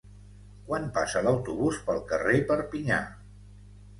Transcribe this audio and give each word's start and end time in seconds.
Quan 0.69 0.87
passa 0.95 1.21
l'autobús 1.27 1.77
pel 1.89 2.01
carrer 2.13 2.39
Perpinyà? 2.53 3.01